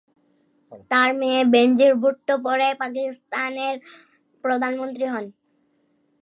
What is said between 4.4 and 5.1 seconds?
প্রধানমন্ত্রী